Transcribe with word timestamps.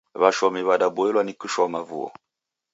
W'ashomi 0.21 0.61
w'adaboilwa 0.67 1.21
ni 1.23 1.33
kushoma 1.39 1.79
vuo. 1.87 2.09